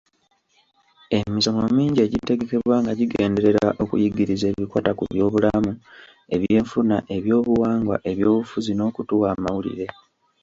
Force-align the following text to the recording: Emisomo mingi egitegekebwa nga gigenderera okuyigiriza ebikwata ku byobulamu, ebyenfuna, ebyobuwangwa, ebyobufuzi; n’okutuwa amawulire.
Emisomo 1.17 1.61
mingi 1.77 1.99
egitegekebwa 2.05 2.75
nga 2.81 2.93
gigenderera 2.99 3.67
okuyigiriza 3.83 4.45
ebikwata 4.53 4.91
ku 4.97 5.03
byobulamu, 5.11 5.71
ebyenfuna, 6.35 6.95
ebyobuwangwa, 7.15 7.95
ebyobufuzi; 8.11 8.71
n’okutuwa 8.75 9.25
amawulire. 9.35 9.87